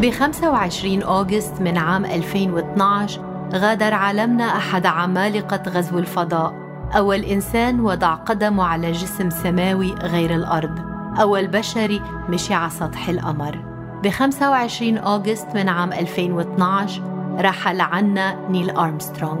[0.00, 3.20] ب 25 أوغست من عام 2012
[3.54, 6.54] غادر عالمنا أحد عمالقة غزو الفضاء.
[6.96, 10.78] أول إنسان وضع قدمه على جسم سماوي غير الأرض.
[11.20, 13.58] أول بشري مشي على سطح القمر.
[14.02, 17.02] ب 25 أوغست من عام 2012
[17.40, 19.40] رحل عنا نيل أرمسترونغ.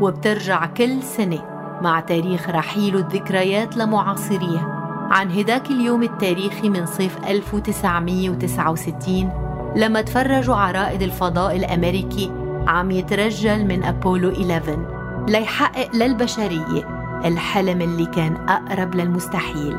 [0.00, 1.38] وبترجع كل سنة
[1.82, 4.72] مع تاريخ رحيله الذكريات لمعاصريه.
[5.10, 9.45] عن هداك اليوم التاريخي من صيف 1969
[9.76, 12.32] لما تفرجوا رائد الفضاء الأمريكي
[12.66, 19.78] عم يترجل من أبولو 11 ليحقق للبشرية الحلم اللي كان أقرب للمستحيل.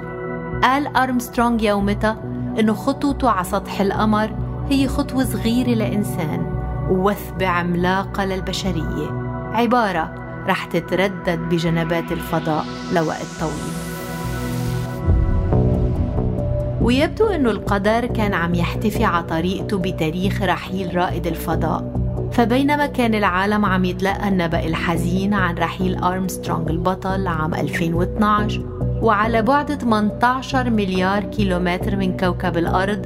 [0.64, 2.18] قال أرمسترونغ يومتها
[2.60, 4.30] إنه خطوته على سطح القمر
[4.70, 6.45] هي خطوة صغيرة لإنسان
[6.90, 9.09] ووثبة عملاقة للبشرية.
[9.54, 10.14] عبارة
[10.48, 13.97] رح تتردد بجنبات الفضاء لوقت طويل.
[16.88, 21.94] ويبدو أنه القدر كان عم يحتفي على طريقته بتاريخ رحيل رائد الفضاء.
[22.32, 28.62] فبينما كان العالم عم يتلقى النبأ الحزين عن رحيل أرمسترونغ البطل عام 2012
[29.02, 33.06] وعلى بعد 18 مليار كيلومتر من كوكب الأرض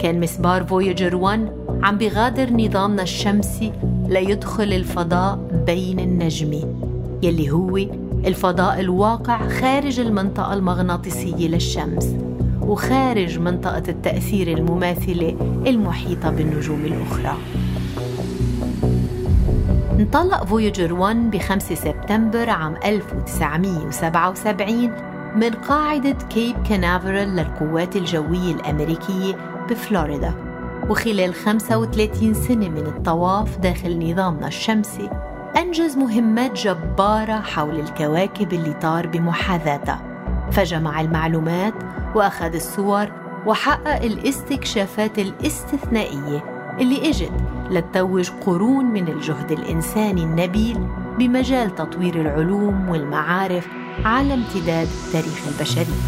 [0.00, 3.72] كان مسبار فويجر 1 عم بيغادر نظامنا الشمسي
[4.08, 6.74] ليدخل الفضاء بين النجمة
[7.22, 7.76] يلي هو
[8.26, 12.16] الفضاء الواقع خارج المنطقة المغناطيسية للشمس.
[12.66, 17.36] وخارج منطقة التأثير المماثلة المحيطة بالنجوم الأخرى.
[19.92, 24.90] انطلق فويجر 1 ب 5 سبتمبر عام 1977
[25.36, 29.34] من قاعدة كيب كانافرال للقوات الجوية الأمريكية
[29.70, 30.34] بفلوريدا.
[30.90, 35.10] وخلال 35 سنة من الطواف داخل نظامنا الشمسي
[35.56, 40.11] أنجز مهمات جبارة حول الكواكب اللي طار بمحاذاتها.
[40.52, 41.74] فجمع المعلومات
[42.14, 43.08] وأخذ الصور
[43.46, 46.44] وحقق الاستكشافات الاستثنائية
[46.80, 47.32] اللي إجت
[47.70, 50.86] لتتوج قرون من الجهد الإنساني النبيل
[51.18, 53.68] بمجال تطوير العلوم والمعارف
[54.04, 56.02] على امتداد تاريخ البشرية.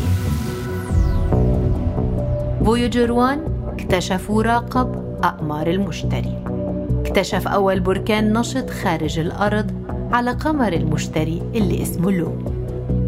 [2.65, 6.45] فويجر 1 اكتشف وراقب أقمار المشتري.
[7.01, 9.71] اكتشف أول بركان نشط خارج الأرض
[10.13, 12.54] على قمر المشتري اللي اسمه لو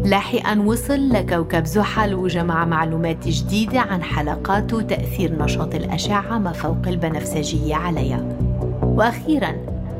[0.07, 7.75] لاحقا وصل لكوكب زحل وجمع معلومات جديدة عن حلقات وتأثير نشاط الأشعة ما فوق البنفسجية
[7.75, 8.25] عليها.
[8.81, 9.55] وأخيرا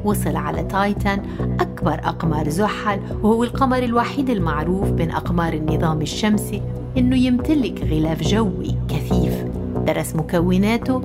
[0.06, 1.22] وصل على تايتان
[1.60, 6.62] أكبر أقمار زحل وهو القمر الوحيد المعروف بين أقمار النظام الشمسي
[6.98, 9.46] إنه يمتلك غلاف جوي كثيف.
[9.88, 11.02] درس مكوناته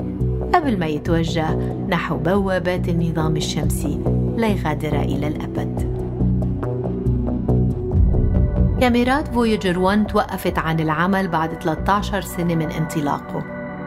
[0.54, 1.54] قبل ما يتوجه
[1.88, 3.98] نحو بوابات النظام الشمسي
[4.36, 5.91] ليغادر إلى الأبد.
[8.82, 13.44] كاميرات فويجر 1 توقفت عن العمل بعد 13 سنة من انطلاقه.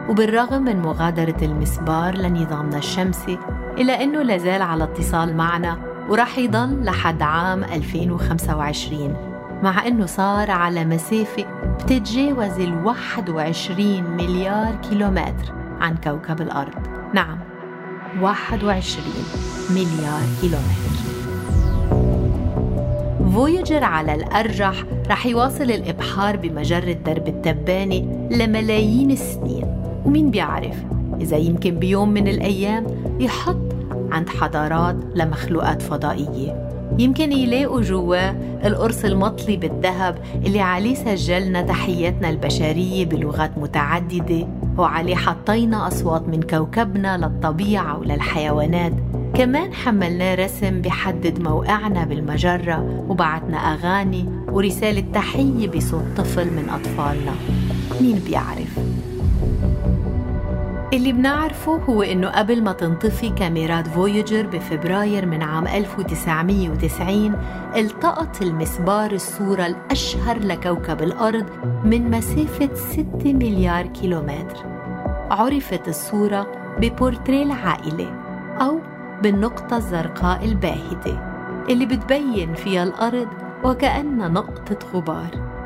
[0.08, 3.38] وبالرغم من مغادرة المسبار لنظامنا الشمسي
[3.78, 9.16] إلا أنه لازال على اتصال معنا وراح يضل لحد عام 2025
[9.62, 16.74] مع أنه صار على مسافة بتتجاوز ال 21 مليار كيلومتر عن كوكب الأرض.
[17.14, 17.38] نعم
[18.20, 19.06] 21
[19.70, 21.15] مليار كيلومتر.
[23.36, 29.64] فويجر على الأرجح رح يواصل الإبحار بمجرة درب التبانة لملايين السنين.
[30.04, 30.76] ومين بيعرف؟
[31.20, 32.86] إذا يمكن بيوم من الأيام
[33.20, 33.56] يحط
[34.12, 36.68] عند حضارات لمخلوقات فضائية.
[36.98, 44.46] يمكن يلاقوا جواه القرص المطلي بالذهب اللي عليه سجلنا تحياتنا البشرية بلغات متعددة
[44.78, 48.92] وعليه حطينا أصوات من كوكبنا للطبيعة وللحيوانات.
[49.38, 57.32] كمان حملناه رسم بحدد موقعنا بالمجرة وبعتنا أغاني ورسالة تحية بصوت طفل من أطفالنا
[58.00, 58.78] مين بيعرف؟
[60.92, 67.34] اللي بنعرفه هو إنه قبل ما تنطفي كاميرات فويجر بفبراير من عام 1990
[67.76, 71.46] التقط المسبار الصورة الأشهر لكوكب الأرض
[71.84, 74.64] من مسافة 6 مليار كيلومتر
[75.30, 76.46] عرفت الصورة
[76.80, 78.12] ببورتريه العائلة
[78.60, 81.20] أو بالنقطة الزرقاء الباهتة
[81.68, 83.28] اللي بتبين فيها الأرض
[83.64, 85.56] وكأنها نقطة غبار.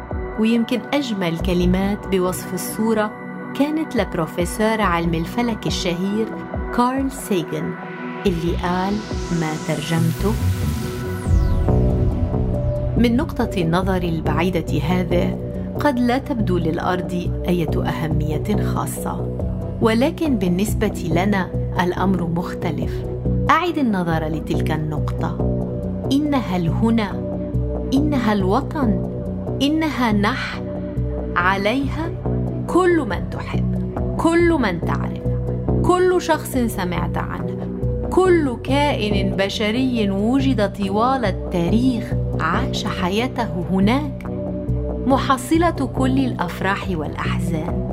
[0.40, 3.10] ويمكن أجمل كلمات بوصف الصورة
[3.58, 6.26] كانت لبروفيسور علم الفلك الشهير
[6.74, 7.74] كارل سيغن
[8.26, 8.94] اللي قال
[9.40, 10.32] ما ترجمته
[12.96, 15.38] من نقطة النظر البعيدة هذه
[15.80, 19.36] قد لا تبدو للأرض أية أهمية خاصة
[19.80, 21.50] ولكن بالنسبة لنا
[21.80, 23.09] الأمر مختلف.
[23.50, 25.36] أعد النظر لتلك النقطة.
[26.12, 27.10] إنها الهنا.
[27.94, 29.10] إنها الوطن.
[29.62, 30.62] إنها نحن.
[31.36, 32.10] عليها
[32.66, 33.94] كل من تحب.
[34.18, 35.22] كل من تعرف.
[35.82, 37.56] كل شخص سمعت عنه.
[38.10, 42.04] كل كائن بشري وجد طوال التاريخ
[42.40, 44.26] عاش حياته هناك.
[45.06, 47.86] محصلة كل الأفراح والأحزان.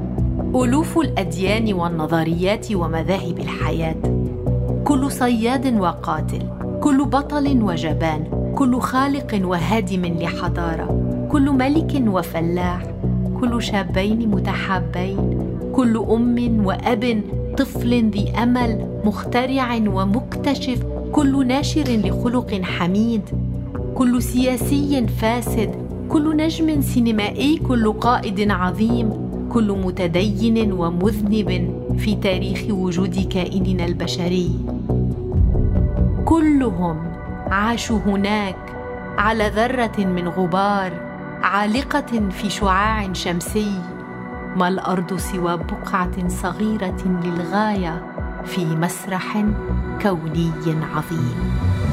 [0.56, 4.17] ألوف الأديان والنظريات ومذاهب الحياة.
[4.88, 6.44] كل صياد وقاتل
[6.82, 10.88] كل بطل وجبان كل خالق وهادم لحضارة
[11.32, 12.84] كل ملك وفلاح
[13.40, 15.40] كل شابين متحابين
[15.74, 17.22] كل أم وأب
[17.58, 23.22] طفل ذي أمل مخترع ومكتشف كل ناشر لخلق حميد
[23.96, 25.76] كل سياسي فاسد
[26.10, 31.50] كل نجم سينمائي كل قائد عظيم كل متدين ومذنب
[31.98, 34.77] في تاريخ وجود كائننا البشري.
[36.28, 37.14] كلهم
[37.52, 38.76] عاشوا هناك
[39.18, 40.92] على ذرة من غبار
[41.44, 43.82] عالقة في شعاع شمسي
[44.56, 48.14] ما الأرض سوى بقعة صغيرة للغاية
[48.46, 49.46] في مسرح
[50.02, 50.52] كوني
[50.96, 51.87] عظيم.